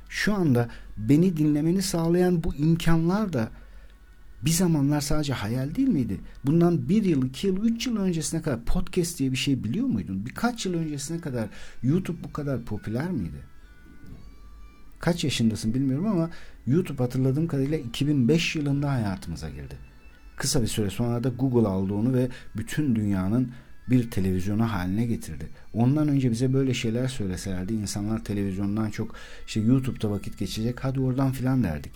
Şu 0.08 0.34
anda 0.34 0.68
beni 0.96 1.36
dinlemeni 1.36 1.82
sağlayan 1.82 2.44
bu 2.44 2.54
imkanlar 2.54 3.32
da 3.32 3.50
bir 4.44 4.50
zamanlar 4.50 5.00
sadece 5.00 5.32
hayal 5.32 5.74
değil 5.74 5.88
miydi? 5.88 6.20
Bundan 6.44 6.88
bir 6.88 7.04
yıl, 7.04 7.26
iki 7.26 7.46
yıl, 7.46 7.64
üç 7.64 7.86
yıl 7.86 7.96
öncesine 7.96 8.42
kadar 8.42 8.64
podcast 8.64 9.18
diye 9.18 9.32
bir 9.32 9.36
şey 9.36 9.64
biliyor 9.64 9.86
muydun? 9.86 10.26
Birkaç 10.26 10.66
yıl 10.66 10.74
öncesine 10.74 11.20
kadar 11.20 11.48
YouTube 11.82 12.24
bu 12.24 12.32
kadar 12.32 12.64
popüler 12.64 13.10
miydi? 13.10 13.44
Kaç 14.98 15.24
yaşındasın 15.24 15.74
bilmiyorum 15.74 16.06
ama 16.06 16.30
YouTube 16.66 17.02
hatırladığım 17.02 17.46
kadarıyla 17.46 17.78
2005 17.78 18.56
yılında 18.56 18.92
hayatımıza 18.92 19.50
girdi. 19.50 19.74
Kısa 20.36 20.62
bir 20.62 20.66
süre 20.66 20.90
sonra 20.90 21.24
da 21.24 21.28
Google 21.28 21.68
aldı 21.68 21.94
onu 21.94 22.14
ve 22.14 22.28
bütün 22.56 22.96
dünyanın 22.96 23.52
bir 23.90 24.10
televizyonu 24.10 24.72
haline 24.72 25.06
getirdi. 25.06 25.48
Ondan 25.74 26.08
önce 26.08 26.30
bize 26.30 26.52
böyle 26.52 26.74
şeyler 26.74 27.08
söyleselerdi 27.08 27.74
insanlar 27.74 28.24
televizyondan 28.24 28.90
çok 28.90 29.14
işte 29.46 29.60
YouTube'da 29.60 30.10
vakit 30.10 30.38
geçecek 30.38 30.84
hadi 30.84 31.00
oradan 31.00 31.32
filan 31.32 31.62
derdik. 31.62 31.92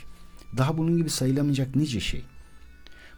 Daha 0.56 0.78
bunun 0.78 0.96
gibi 0.96 1.10
sayılamayacak 1.10 1.76
nice 1.76 2.00
şey. 2.00 2.24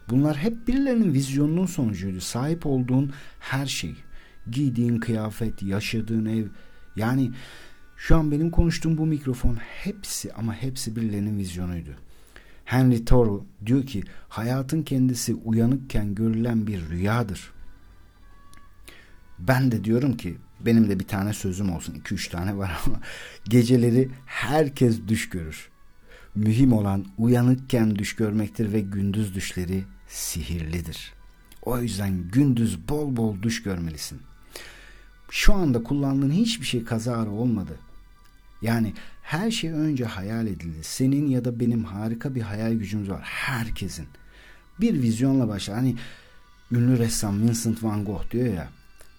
Bunlar 0.09 0.37
hep 0.37 0.67
birilerinin 0.67 1.13
vizyonunun 1.13 1.65
sonucuydu. 1.65 2.21
Sahip 2.21 2.65
olduğun 2.65 3.11
her 3.39 3.65
şey. 3.65 3.95
Giydiğin 4.51 4.99
kıyafet, 4.99 5.63
yaşadığın 5.63 6.25
ev. 6.25 6.45
Yani 6.95 7.31
şu 7.97 8.15
an 8.15 8.31
benim 8.31 8.51
konuştuğum 8.51 8.97
bu 8.97 9.05
mikrofon 9.05 9.55
hepsi 9.55 10.33
ama 10.33 10.53
hepsi 10.53 10.95
birilerinin 10.95 11.37
vizyonuydu. 11.37 11.89
Henry 12.65 13.05
Thoreau 13.05 13.45
diyor 13.65 13.85
ki 13.85 14.03
hayatın 14.29 14.83
kendisi 14.83 15.35
uyanıkken 15.35 16.15
görülen 16.15 16.67
bir 16.67 16.89
rüyadır. 16.89 17.51
Ben 19.39 19.71
de 19.71 19.83
diyorum 19.83 20.17
ki 20.17 20.37
benim 20.59 20.89
de 20.89 20.99
bir 20.99 21.07
tane 21.07 21.33
sözüm 21.33 21.69
olsun. 21.75 21.93
2-3 21.93 22.31
tane 22.31 22.57
var 22.57 22.81
ama 22.85 22.99
geceleri 23.49 24.09
herkes 24.25 25.07
düş 25.07 25.29
görür. 25.29 25.69
Mühim 26.35 26.73
olan 26.73 27.05
uyanıkken 27.17 27.95
düş 27.95 28.15
görmektir 28.15 28.73
ve 28.73 28.79
gündüz 28.79 29.35
düşleri 29.35 29.83
sihirlidir. 30.07 31.13
O 31.61 31.79
yüzden 31.79 32.29
gündüz 32.31 32.89
bol 32.89 33.15
bol 33.15 33.41
duş 33.41 33.63
görmelisin. 33.63 34.21
Şu 35.29 35.53
anda 35.53 35.83
kullandığın 35.83 36.31
hiçbir 36.31 36.65
şey 36.65 36.83
kazara 36.83 37.29
olmadı. 37.29 37.79
Yani 38.61 38.93
her 39.21 39.51
şey 39.51 39.71
önce 39.71 40.05
hayal 40.05 40.47
edildi. 40.47 40.77
Senin 40.81 41.27
ya 41.27 41.45
da 41.45 41.59
benim 41.59 41.83
harika 41.83 42.35
bir 42.35 42.41
hayal 42.41 42.73
gücümüz 42.73 43.09
var. 43.09 43.21
Herkesin. 43.23 44.07
Bir 44.81 45.01
vizyonla 45.01 45.47
başlar. 45.47 45.75
Hani 45.75 45.95
ünlü 46.71 46.97
ressam 46.97 47.41
Vincent 47.41 47.83
van 47.83 48.05
Gogh 48.05 48.31
diyor 48.31 48.53
ya 48.53 48.69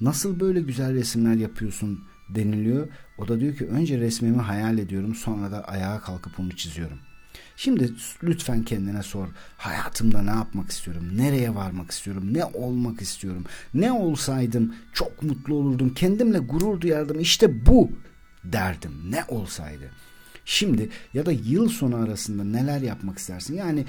nasıl 0.01 0.41
böyle 0.41 0.61
güzel 0.61 0.95
resimler 0.95 1.35
yapıyorsun 1.35 2.05
deniliyor. 2.29 2.89
O 3.19 3.29
da 3.29 3.41
diyor 3.41 3.57
ki 3.57 3.67
önce 3.67 3.99
resmimi 4.01 4.43
hayal 4.43 4.79
ediyorum 4.79 5.15
sonra 5.15 5.51
da 5.51 5.65
ayağa 5.65 6.01
kalkıp 6.01 6.41
onu 6.41 6.57
çiziyorum. 6.57 6.99
Şimdi 7.61 7.93
lütfen 8.23 8.63
kendine 8.63 9.03
sor. 9.03 9.29
Hayatımda 9.57 10.23
ne 10.23 10.31
yapmak 10.31 10.71
istiyorum? 10.71 11.09
Nereye 11.17 11.55
varmak 11.55 11.91
istiyorum? 11.91 12.35
Ne 12.35 12.45
olmak 12.45 13.03
istiyorum? 13.03 13.45
Ne 13.75 13.93
olsaydım 13.93 14.75
çok 14.93 15.23
mutlu 15.23 15.55
olurdum. 15.55 15.95
Kendimle 15.95 16.39
gurur 16.39 16.81
duyardım. 16.81 17.21
İşte 17.21 17.67
bu 17.67 17.91
derdim. 18.45 18.93
Ne 19.11 19.25
olsaydı? 19.29 19.91
Şimdi 20.45 20.89
ya 21.15 21.27
da 21.27 21.33
yıl 21.33 21.69
sonu 21.69 21.97
arasında 21.97 22.45
neler 22.45 22.81
yapmak 22.81 23.19
istersin? 23.19 23.55
Yani 23.55 23.85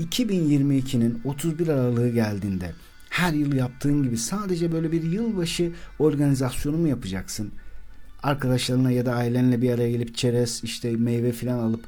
2022'nin 0.00 1.20
31 1.24 1.68
Aralığı 1.68 2.08
geldiğinde 2.08 2.72
her 3.10 3.32
yıl 3.32 3.52
yaptığın 3.52 4.02
gibi 4.02 4.16
sadece 4.16 4.72
böyle 4.72 4.92
bir 4.92 5.02
yılbaşı 5.02 5.72
organizasyonu 5.98 6.76
mu 6.76 6.88
yapacaksın? 6.88 7.52
Arkadaşlarına 8.22 8.90
ya 8.90 9.06
da 9.06 9.14
ailenle 9.14 9.62
bir 9.62 9.70
araya 9.70 9.90
gelip 9.90 10.16
çerez 10.16 10.60
işte 10.64 10.90
meyve 10.90 11.32
falan 11.32 11.58
alıp 11.58 11.84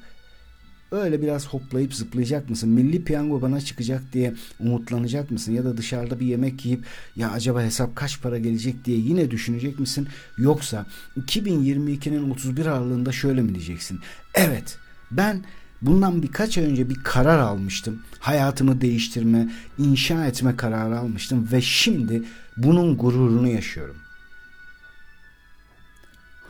öyle 0.91 1.23
biraz 1.23 1.47
hoplayıp 1.47 1.95
zıplayacak 1.95 2.51
mısın? 2.51 2.71
Milli 2.71 3.05
piyango 3.05 3.43
bana 3.43 3.61
çıkacak 3.61 4.03
diye 4.13 4.35
umutlanacak 4.61 5.31
mısın? 5.31 5.53
Ya 5.53 5.65
da 5.65 5.77
dışarıda 5.77 6.21
bir 6.21 6.27
yemek 6.27 6.67
yiyip 6.67 6.85
ya 7.17 7.31
acaba 7.31 7.63
hesap 7.63 7.97
kaç 7.97 8.23
para 8.23 8.39
gelecek 8.39 8.85
diye 8.85 8.99
yine 8.99 9.31
düşünecek 9.31 9.79
misin? 9.79 10.09
Yoksa 10.39 10.87
2022'nin 11.17 12.31
31 12.31 12.67
Aralığında 12.67 13.13
şöyle 13.13 13.43
mi 13.43 13.55
diyeceksin? 13.55 14.01
Evet 14.35 14.79
ben 15.11 15.45
bundan 15.83 16.23
birkaç 16.23 16.59
ay 16.59 16.65
önce 16.65 16.91
bir 16.91 17.03
karar 17.05 17.39
almıştım. 17.39 18.03
Hayatımı 18.19 18.81
değiştirme, 18.81 19.49
inşa 19.79 20.27
etme 20.27 20.57
kararı 20.57 20.99
almıştım 20.99 21.49
ve 21.53 21.61
şimdi 21.61 22.23
bunun 22.57 22.97
gururunu 22.97 23.49
yaşıyorum. 23.49 23.97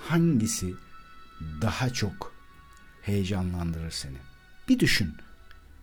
Hangisi 0.09 0.75
daha 1.63 1.91
çok 1.91 2.33
heyecanlandırır 3.03 3.91
seni? 3.91 4.28
Bir 4.69 4.79
düşün. 4.79 5.15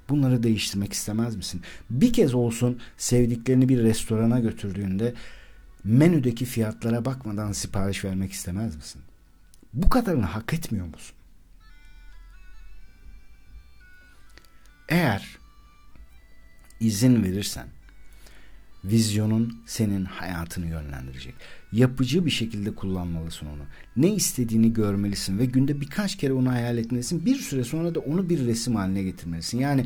Bunları 0.10 0.44
değiştirmek 0.44 0.94
istemez 0.94 1.36
misin? 1.36 1.62
Bir 1.90 2.14
kez 2.14 2.34
olsun 2.34 2.80
sevdiklerini 2.98 3.70
bir 3.70 3.84
restorana 3.84 4.40
götürdüğünde 4.40 5.14
menüdeki 5.84 6.46
fiyatlara 6.46 7.06
bakmadan 7.06 7.52
sipariş 7.52 8.06
vermek 8.06 8.32
istemez 8.32 8.76
misin? 8.76 9.02
Bu 9.74 9.90
kadarını 9.90 10.26
hak 10.26 10.54
etmiyor 10.54 10.86
musun? 10.86 11.16
Eğer 14.90 15.38
izin 16.80 17.24
verirsen 17.24 17.68
Vizyonun 18.92 19.58
senin 19.66 20.06
hayatını 20.06 20.68
yönlendirecek. 20.68 21.36
Yapıcı 21.72 22.26
bir 22.26 22.32
şekilde 22.32 22.76
kullanmalısın 22.76 23.46
onu. 23.46 23.64
Ne 23.98 24.16
istediğini 24.16 24.74
görmelisin 24.74 25.40
ve 25.40 25.46
günde 25.46 25.82
birkaç 25.82 26.18
kere 26.18 26.34
onu 26.34 26.52
hayal 26.52 26.78
etmelisin. 26.78 27.26
Bir 27.26 27.36
süre 27.36 27.64
sonra 27.64 27.96
da 27.96 28.00
onu 28.00 28.30
bir 28.30 28.46
resim 28.46 28.76
haline 28.76 29.04
getirmelisin. 29.04 29.60
Yani 29.60 29.86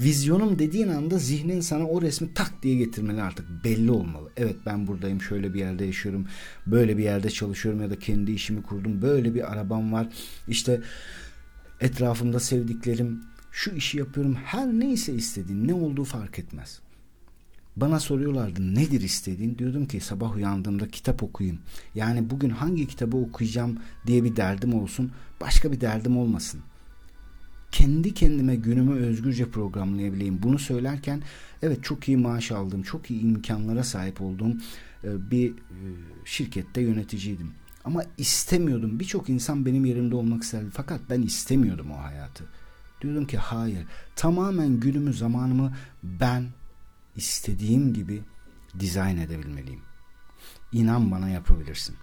vizyonum 0.00 0.58
dediğin 0.58 0.88
anda 0.88 1.18
zihnin 1.18 1.60
sana 1.60 1.86
o 1.86 2.02
resmi 2.02 2.34
tak 2.34 2.62
diye 2.62 2.76
getirmeli 2.76 3.22
artık 3.22 3.64
belli 3.64 3.90
olmalı. 3.90 4.30
Evet 4.36 4.56
ben 4.66 4.86
buradayım 4.86 5.20
şöyle 5.20 5.54
bir 5.54 5.58
yerde 5.58 5.84
yaşıyorum 5.84 6.26
böyle 6.66 6.98
bir 6.98 7.04
yerde 7.04 7.30
çalışıyorum 7.30 7.82
ya 7.82 7.90
da 7.90 7.98
kendi 7.98 8.32
işimi 8.32 8.62
kurdum 8.62 9.02
böyle 9.02 9.34
bir 9.34 9.52
arabam 9.52 9.92
var 9.92 10.08
işte 10.48 10.80
etrafımda 11.80 12.40
sevdiklerim 12.40 13.20
şu 13.52 13.70
işi 13.70 13.98
yapıyorum 13.98 14.34
her 14.34 14.66
neyse 14.66 15.14
istediğin 15.14 15.68
ne 15.68 15.74
olduğu 15.74 16.04
fark 16.04 16.38
etmez. 16.38 16.80
Bana 17.76 18.00
soruyorlardı 18.00 18.74
nedir 18.74 19.00
istediğin? 19.00 19.58
Diyordum 19.58 19.86
ki 19.86 20.00
sabah 20.00 20.36
uyandığımda 20.36 20.88
kitap 20.88 21.22
okuyayım. 21.22 21.58
Yani 21.94 22.30
bugün 22.30 22.50
hangi 22.50 22.86
kitabı 22.86 23.16
okuyacağım 23.16 23.78
diye 24.06 24.24
bir 24.24 24.36
derdim 24.36 24.74
olsun. 24.74 25.12
Başka 25.40 25.72
bir 25.72 25.80
derdim 25.80 26.16
olmasın. 26.16 26.60
Kendi 27.72 28.14
kendime 28.14 28.56
günümü 28.56 28.94
özgürce 28.94 29.50
programlayabileyim. 29.50 30.42
Bunu 30.42 30.58
söylerken 30.58 31.22
evet 31.62 31.84
çok 31.84 32.08
iyi 32.08 32.16
maaş 32.16 32.52
aldığım, 32.52 32.82
çok 32.82 33.10
iyi 33.10 33.20
imkanlara 33.20 33.84
sahip 33.84 34.20
olduğum 34.20 34.56
e, 35.04 35.30
bir 35.30 35.50
e, 35.50 35.54
şirkette 36.24 36.80
yöneticiydim. 36.80 37.50
Ama 37.84 38.04
istemiyordum. 38.18 39.00
Birçok 39.00 39.28
insan 39.28 39.66
benim 39.66 39.84
yerimde 39.84 40.14
olmak 40.14 40.42
isterdi. 40.42 40.66
Fakat 40.72 41.00
ben 41.10 41.22
istemiyordum 41.22 41.90
o 41.90 41.98
hayatı. 41.98 42.44
Diyordum 43.02 43.26
ki 43.26 43.38
hayır. 43.38 43.86
Tamamen 44.16 44.80
günümü, 44.80 45.12
zamanımı 45.12 45.72
ben 46.02 46.44
istediğim 47.16 47.94
gibi 47.94 48.22
dizayn 48.80 49.16
edebilmeliyim. 49.16 49.80
İnan 50.72 51.10
bana 51.10 51.28
yapabilirsin. 51.28 51.96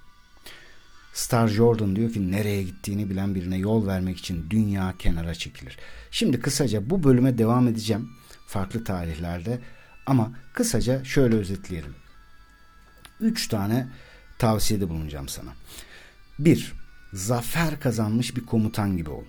Star 1.13 1.47
Jordan 1.47 1.95
diyor 1.95 2.13
ki 2.13 2.31
nereye 2.31 2.63
gittiğini 2.63 3.09
bilen 3.09 3.35
birine 3.35 3.57
yol 3.57 3.87
vermek 3.87 4.17
için 4.17 4.49
dünya 4.49 4.93
kenara 4.99 5.35
çekilir. 5.35 5.77
Şimdi 6.11 6.39
kısaca 6.39 6.89
bu 6.89 7.03
bölüme 7.03 7.37
devam 7.37 7.67
edeceğim 7.67 8.09
farklı 8.47 8.83
tarihlerde 8.83 9.61
ama 10.05 10.31
kısaca 10.53 11.03
şöyle 11.03 11.35
özetleyelim. 11.35 11.95
Üç 13.19 13.47
tane 13.47 13.87
tavsiyede 14.39 14.89
bulunacağım 14.89 15.29
sana. 15.29 15.53
Bir, 16.39 16.73
zafer 17.13 17.79
kazanmış 17.79 18.35
bir 18.35 18.45
komutan 18.45 18.97
gibi 18.97 19.09
ol. 19.09 19.23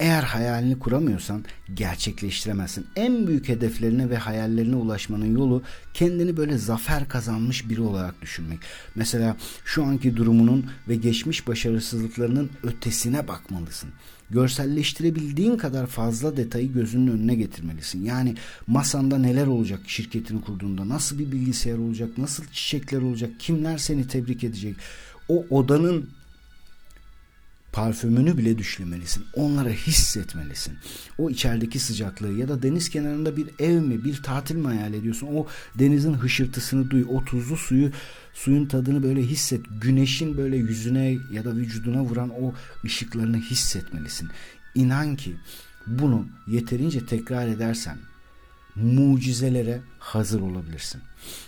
Eğer 0.00 0.22
hayalini 0.22 0.78
kuramıyorsan 0.78 1.44
gerçekleştiremezsin. 1.74 2.86
En 2.96 3.26
büyük 3.26 3.48
hedeflerine 3.48 4.10
ve 4.10 4.16
hayallerine 4.16 4.76
ulaşmanın 4.76 5.36
yolu 5.36 5.62
kendini 5.94 6.36
böyle 6.36 6.58
zafer 6.58 7.08
kazanmış 7.08 7.68
biri 7.68 7.80
olarak 7.80 8.22
düşünmek. 8.22 8.58
Mesela 8.94 9.36
şu 9.64 9.84
anki 9.84 10.16
durumunun 10.16 10.70
ve 10.88 10.96
geçmiş 10.96 11.48
başarısızlıklarının 11.48 12.50
ötesine 12.62 13.28
bakmalısın. 13.28 13.90
Görselleştirebildiğin 14.30 15.56
kadar 15.56 15.86
fazla 15.86 16.36
detayı 16.36 16.72
gözünün 16.72 17.12
önüne 17.12 17.34
getirmelisin. 17.34 18.04
Yani 18.04 18.34
masanda 18.66 19.18
neler 19.18 19.46
olacak 19.46 19.80
şirketini 19.86 20.40
kurduğunda, 20.40 20.88
nasıl 20.88 21.18
bir 21.18 21.32
bilgisayar 21.32 21.78
olacak, 21.78 22.18
nasıl 22.18 22.44
çiçekler 22.52 23.02
olacak, 23.02 23.30
kimler 23.38 23.78
seni 23.78 24.08
tebrik 24.08 24.44
edecek. 24.44 24.76
O 25.28 25.46
odanın 25.50 26.08
parfümünü 27.72 28.38
bile 28.38 28.58
düşlemelisin. 28.58 29.24
Onları 29.34 29.70
hissetmelisin. 29.70 30.78
O 31.18 31.30
içerideki 31.30 31.78
sıcaklığı 31.78 32.32
ya 32.32 32.48
da 32.48 32.62
deniz 32.62 32.90
kenarında 32.90 33.36
bir 33.36 33.50
ev 33.58 33.80
mi, 33.80 34.04
bir 34.04 34.22
tatil 34.22 34.56
mi 34.56 34.66
hayal 34.66 34.94
ediyorsun? 34.94 35.28
O 35.34 35.46
denizin 35.78 36.14
hışırtısını 36.14 36.90
duy, 36.90 37.04
o 37.08 37.24
tuzlu 37.24 37.56
suyu, 37.56 37.90
suyun 38.34 38.66
tadını 38.66 39.02
böyle 39.02 39.22
hisset. 39.22 39.60
Güneşin 39.80 40.36
böyle 40.36 40.56
yüzüne 40.56 41.16
ya 41.32 41.44
da 41.44 41.56
vücuduna 41.56 42.02
vuran 42.02 42.30
o 42.30 42.54
ışıklarını 42.84 43.36
hissetmelisin. 43.36 44.28
İnan 44.74 45.16
ki 45.16 45.36
bunu 45.86 46.26
yeterince 46.46 47.06
tekrar 47.06 47.48
edersen 47.48 47.98
mucizelere 48.76 49.80
hazır 49.98 50.40
olabilirsin. 50.40 51.00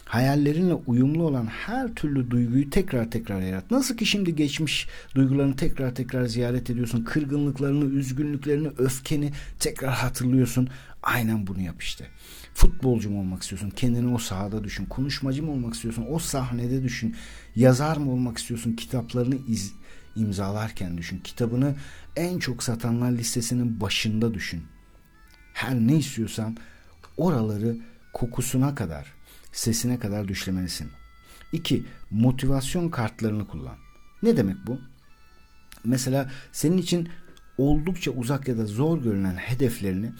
Hayallerinle 0.04 0.74
uyumlu 0.74 1.22
olan 1.22 1.46
her 1.46 1.94
türlü 1.94 2.30
duyguyu 2.30 2.70
tekrar 2.70 3.10
tekrar 3.10 3.40
yarat. 3.40 3.70
Nasıl 3.70 3.96
ki 3.96 4.06
şimdi 4.06 4.36
geçmiş 4.36 4.88
duygularını 5.14 5.56
tekrar 5.56 5.94
tekrar 5.94 6.24
ziyaret 6.26 6.70
ediyorsun. 6.70 7.04
Kırgınlıklarını, 7.04 7.84
üzgünlüklerini, 7.84 8.68
öfkeni 8.78 9.32
tekrar 9.58 9.92
hatırlıyorsun. 9.94 10.68
Aynen 11.02 11.46
bunu 11.46 11.60
yap 11.60 11.82
işte. 11.82 12.06
Futbolcu 12.54 13.10
mu 13.10 13.20
olmak 13.20 13.42
istiyorsun? 13.42 13.70
Kendini 13.70 14.14
o 14.14 14.18
sahada 14.18 14.64
düşün. 14.64 14.86
Konuşmacı 14.86 15.42
mı 15.42 15.50
olmak 15.50 15.74
istiyorsun? 15.74 16.06
O 16.10 16.18
sahnede 16.18 16.82
düşün. 16.82 17.16
Yazar 17.56 17.96
mı 17.96 18.12
olmak 18.12 18.38
istiyorsun? 18.38 18.72
Kitaplarını 18.72 19.36
iz, 19.48 19.72
imzalarken 20.16 20.98
düşün. 20.98 21.18
Kitabını 21.18 21.74
en 22.16 22.38
çok 22.38 22.62
satanlar 22.62 23.12
listesinin 23.12 23.80
başında 23.80 24.34
düşün. 24.34 24.62
Her 25.52 25.74
ne 25.74 25.96
istiyorsan 25.96 26.56
oraları 27.16 27.76
kokusuna 28.12 28.74
kadar, 28.74 29.12
sesine 29.52 29.98
kadar 29.98 30.28
düşlemelisin. 30.28 30.90
2. 31.52 31.84
Motivasyon 32.10 32.88
kartlarını 32.88 33.46
kullan. 33.46 33.76
Ne 34.22 34.36
demek 34.36 34.56
bu? 34.66 34.78
Mesela 35.84 36.30
senin 36.52 36.78
için 36.78 37.08
oldukça 37.58 38.10
uzak 38.10 38.48
ya 38.48 38.58
da 38.58 38.66
zor 38.66 39.02
görünen 39.02 39.34
hedeflerini 39.34 40.12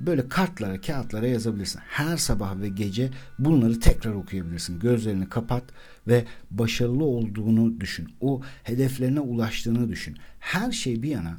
böyle 0.00 0.28
kartlara, 0.28 0.80
kağıtlara 0.80 1.26
yazabilirsin. 1.26 1.80
Her 1.88 2.16
sabah 2.16 2.60
ve 2.60 2.68
gece 2.68 3.10
bunları 3.38 3.80
tekrar 3.80 4.12
okuyabilirsin. 4.12 4.80
Gözlerini 4.80 5.28
kapat 5.28 5.64
ve 6.06 6.24
başarılı 6.50 7.04
olduğunu 7.04 7.80
düşün. 7.80 8.08
O 8.20 8.42
hedeflerine 8.62 9.20
ulaştığını 9.20 9.88
düşün. 9.88 10.16
Her 10.40 10.72
şey 10.72 11.02
bir 11.02 11.08
yana 11.08 11.36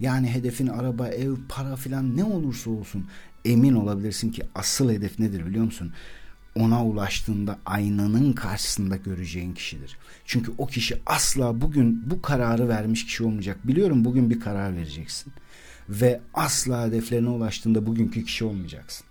yani 0.00 0.28
hedefin 0.28 0.66
araba, 0.66 1.08
ev, 1.08 1.34
para 1.48 1.76
filan 1.76 2.16
ne 2.16 2.24
olursa 2.24 2.70
olsun 2.70 3.06
emin 3.44 3.74
olabilirsin 3.74 4.30
ki 4.30 4.42
asıl 4.54 4.90
hedef 4.90 5.18
nedir 5.18 5.46
biliyor 5.46 5.64
musun? 5.64 5.92
Ona 6.54 6.84
ulaştığında 6.84 7.58
aynanın 7.66 8.32
karşısında 8.32 8.96
göreceğin 8.96 9.54
kişidir. 9.54 9.98
Çünkü 10.24 10.52
o 10.58 10.66
kişi 10.66 11.02
asla 11.06 11.60
bugün 11.60 12.10
bu 12.10 12.22
kararı 12.22 12.68
vermiş 12.68 13.06
kişi 13.06 13.24
olmayacak. 13.24 13.68
Biliyorum 13.68 14.04
bugün 14.04 14.30
bir 14.30 14.40
karar 14.40 14.76
vereceksin. 14.76 15.32
Ve 15.88 16.20
asla 16.34 16.86
hedeflerine 16.86 17.28
ulaştığında 17.28 17.86
bugünkü 17.86 18.24
kişi 18.24 18.44
olmayacaksın. 18.44 19.06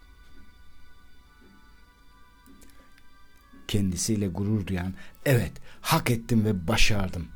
Kendisiyle 3.67 4.27
gurur 4.27 4.67
duyan, 4.67 4.93
evet 5.25 5.51
hak 5.81 6.11
ettim 6.11 6.45
ve 6.45 6.67
başardım. 6.67 7.27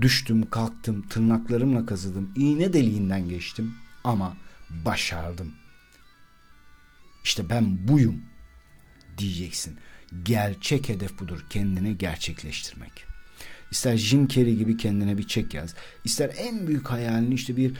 Düştüm, 0.00 0.50
kalktım, 0.50 1.08
tırnaklarımla 1.08 1.86
kazıdım, 1.86 2.32
iğne 2.36 2.72
deliğinden 2.72 3.28
geçtim 3.28 3.74
ama 4.04 4.36
başardım.'' 4.70 5.67
İşte 7.24 7.50
ben 7.50 7.88
buyum 7.88 8.22
diyeceksin. 9.18 9.78
Gerçek 10.22 10.88
hedef 10.88 11.18
budur. 11.18 11.44
Kendini 11.50 11.98
gerçekleştirmek. 11.98 13.04
İster 13.70 13.96
Jim 13.96 14.28
Carrey 14.28 14.56
gibi 14.56 14.76
kendine 14.76 15.18
bir 15.18 15.26
çek 15.26 15.54
yaz. 15.54 15.74
İster 16.04 16.30
en 16.36 16.66
büyük 16.66 16.90
hayalini 16.90 17.34
işte 17.34 17.56
bir 17.56 17.72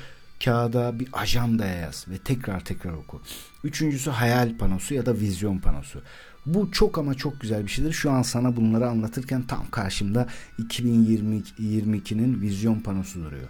kağıda 0.44 1.00
bir 1.00 1.08
ajandaya 1.12 1.74
yaz 1.74 2.06
ve 2.08 2.18
tekrar 2.18 2.64
tekrar 2.64 2.92
oku. 2.92 3.22
Üçüncüsü 3.64 4.10
hayal 4.10 4.58
panosu 4.58 4.94
ya 4.94 5.06
da 5.06 5.14
vizyon 5.14 5.58
panosu. 5.58 6.02
Bu 6.46 6.72
çok 6.72 6.98
ama 6.98 7.14
çok 7.14 7.40
güzel 7.40 7.66
bir 7.66 7.70
şeydir. 7.70 7.92
Şu 7.92 8.10
an 8.10 8.22
sana 8.22 8.56
bunları 8.56 8.88
anlatırken 8.88 9.42
tam 9.42 9.70
karşımda 9.70 10.28
2022'nin 10.58 12.40
vizyon 12.40 12.80
panosu 12.80 13.24
duruyor. 13.24 13.48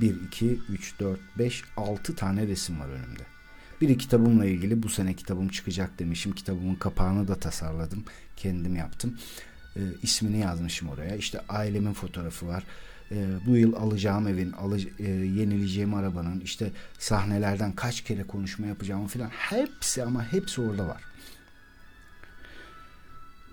1, 0.00 0.20
2, 0.26 0.60
3, 0.68 1.00
4, 1.00 1.20
5, 1.38 1.64
6 1.76 2.16
tane 2.16 2.46
resim 2.46 2.80
var 2.80 2.88
önümde. 2.88 3.22
Biri 3.80 3.98
kitabımla 3.98 4.44
ilgili 4.44 4.82
bu 4.82 4.88
sene 4.88 5.14
kitabım 5.14 5.48
çıkacak 5.48 5.98
demişim. 5.98 6.32
Kitabımın 6.32 6.74
kapağını 6.74 7.28
da 7.28 7.34
tasarladım. 7.34 8.04
Kendim 8.36 8.76
yaptım. 8.76 9.18
E, 9.76 9.80
ismini 10.02 10.38
yazmışım 10.38 10.88
oraya. 10.88 11.16
İşte 11.16 11.40
ailemin 11.48 11.92
fotoğrafı 11.92 12.46
var. 12.46 12.64
E, 13.10 13.26
bu 13.46 13.56
yıl 13.56 13.74
alacağım 13.74 14.28
evin, 14.28 14.52
alı, 14.52 14.78
e, 14.98 15.10
yenileceğim 15.10 15.94
arabanın, 15.94 16.40
işte 16.40 16.72
sahnelerden 16.98 17.72
kaç 17.72 18.00
kere 18.00 18.22
konuşma 18.22 18.66
yapacağım 18.66 19.06
falan. 19.06 19.28
Hepsi 19.28 20.04
ama 20.04 20.32
hepsi 20.32 20.60
orada 20.60 20.88
var 20.88 21.02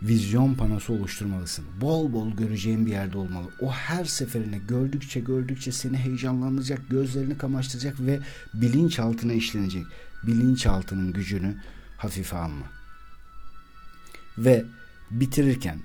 vizyon 0.03 0.53
panosu 0.53 0.93
oluşturmalısın. 0.93 1.65
Bol 1.81 2.13
bol 2.13 2.31
göreceğin 2.31 2.85
bir 2.85 2.91
yerde 2.91 3.17
olmalı. 3.17 3.47
O 3.61 3.71
her 3.71 4.05
seferinde 4.05 4.57
gördükçe 4.57 5.19
gördükçe 5.19 5.71
seni 5.71 5.97
heyecanlandıracak, 5.97 6.89
gözlerini 6.89 7.37
kamaştıracak 7.37 7.99
ve 7.99 8.19
bilinçaltına 8.53 9.33
işlenecek 9.33 9.85
bilinçaltının 10.27 11.13
gücünü 11.13 11.55
hafife 11.97 12.37
alma. 12.37 12.65
Ve 14.37 14.65
bitirirken 15.11 15.79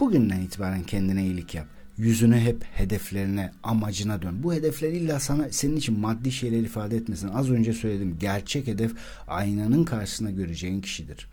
bugünden 0.00 0.40
itibaren 0.40 0.82
kendine 0.82 1.22
iyilik 1.24 1.54
yap. 1.54 1.66
Yüzünü 1.96 2.40
hep 2.40 2.64
hedeflerine, 2.64 3.52
amacına 3.62 4.22
dön. 4.22 4.42
Bu 4.42 4.54
hedefler 4.54 4.88
illa 4.88 5.20
sana 5.20 5.48
senin 5.50 5.76
için 5.76 5.98
maddi 6.00 6.32
şeyler 6.32 6.60
ifade 6.60 6.96
etmesin. 6.96 7.28
Az 7.28 7.50
önce 7.50 7.72
söyledim. 7.72 8.16
Gerçek 8.20 8.66
hedef 8.66 8.92
aynanın 9.28 9.84
karşısında 9.84 10.30
göreceğin 10.30 10.80
kişidir. 10.80 11.28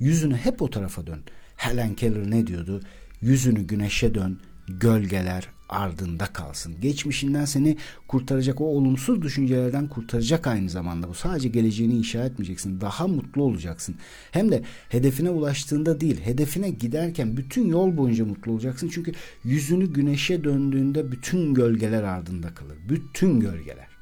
Yüzünü 0.00 0.36
hep 0.36 0.62
o 0.62 0.70
tarafa 0.70 1.06
dön. 1.06 1.20
Helen 1.56 1.94
Keller 1.94 2.30
ne 2.30 2.46
diyordu? 2.46 2.82
Yüzünü 3.20 3.62
güneşe 3.62 4.14
dön, 4.14 4.40
gölgeler 4.68 5.48
ardında 5.72 6.26
kalsın. 6.26 6.80
Geçmişinden 6.80 7.44
seni 7.44 7.76
kurtaracak 8.08 8.60
o 8.60 8.64
olumsuz 8.64 9.22
düşüncelerden 9.22 9.88
kurtaracak 9.88 10.46
aynı 10.46 10.70
zamanda. 10.70 11.08
Bu 11.08 11.14
sadece 11.14 11.48
geleceğini 11.48 11.94
inşa 11.94 12.24
etmeyeceksin. 12.24 12.80
Daha 12.80 13.06
mutlu 13.06 13.42
olacaksın. 13.42 13.94
Hem 14.30 14.50
de 14.50 14.62
hedefine 14.88 15.30
ulaştığında 15.30 16.00
değil, 16.00 16.20
hedefine 16.20 16.70
giderken 16.70 17.36
bütün 17.36 17.68
yol 17.68 17.96
boyunca 17.96 18.24
mutlu 18.24 18.52
olacaksın. 18.52 18.90
Çünkü 18.94 19.12
yüzünü 19.44 19.92
güneşe 19.92 20.44
döndüğünde 20.44 21.12
bütün 21.12 21.54
gölgeler 21.54 22.02
ardında 22.02 22.54
kalır. 22.54 22.76
Bütün 22.88 23.40
gölgeler. 23.40 23.92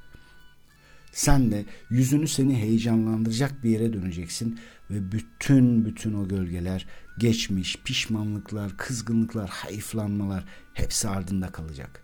Sen 1.12 1.50
de 1.50 1.64
yüzünü 1.90 2.28
seni 2.28 2.56
heyecanlandıracak 2.56 3.64
bir 3.64 3.70
yere 3.70 3.92
döneceksin 3.92 4.58
ve 4.90 5.12
bütün 5.12 5.84
bütün 5.84 6.14
o 6.14 6.28
gölgeler, 6.28 6.86
geçmiş, 7.18 7.76
pişmanlıklar, 7.84 8.76
kızgınlıklar, 8.76 9.48
hayıflanmalar 9.48 10.44
hepsi 10.80 11.08
ardında 11.08 11.52
kalacak. 11.52 12.02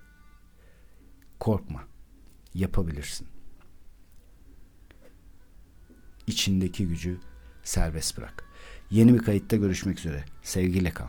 Korkma. 1.41 1.85
Yapabilirsin. 2.55 3.29
İçindeki 6.27 6.89
gücü 6.89 7.21
serbest 7.63 8.19
bırak. 8.19 8.45
Yeni 8.91 9.15
bir 9.15 9.19
kayıtta 9.19 9.57
görüşmek 9.57 9.99
üzere. 9.99 10.25
Sevgiyle 10.43 10.91
kal. 10.91 11.09